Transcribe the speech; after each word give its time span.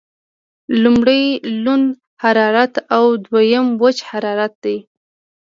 لمړی 0.83 1.23
لوند 1.63 1.87
حرارت 2.23 2.73
او 2.95 3.05
دویم 3.25 3.67
وچ 3.81 3.97
حرارت 4.09 4.53
دی. 4.63 4.77